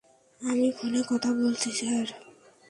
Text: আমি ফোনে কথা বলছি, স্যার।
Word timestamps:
আমি 0.41 0.67
ফোনে 0.71 1.01
কথা 1.09 1.29
বলছি, 1.33 1.69
স্যার। 1.71 2.07